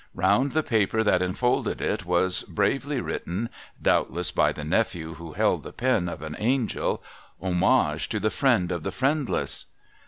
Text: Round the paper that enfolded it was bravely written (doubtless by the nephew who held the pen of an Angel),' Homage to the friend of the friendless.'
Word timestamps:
Round 0.15 0.53
the 0.53 0.63
paper 0.63 1.03
that 1.03 1.21
enfolded 1.21 1.79
it 1.79 2.07
was 2.07 2.41
bravely 2.41 2.99
written 2.99 3.51
(doubtless 3.79 4.31
by 4.31 4.51
the 4.51 4.63
nephew 4.63 5.13
who 5.13 5.33
held 5.33 5.61
the 5.61 5.71
pen 5.71 6.09
of 6.09 6.23
an 6.23 6.35
Angel),' 6.39 7.03
Homage 7.39 8.09
to 8.09 8.19
the 8.19 8.31
friend 8.31 8.71
of 8.71 8.81
the 8.81 8.89
friendless.' 8.91 9.67